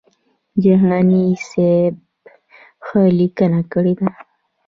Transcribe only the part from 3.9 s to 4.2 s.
ده.